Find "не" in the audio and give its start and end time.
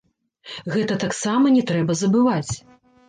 1.59-1.61